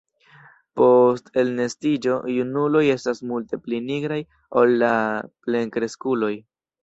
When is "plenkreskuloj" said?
5.49-6.33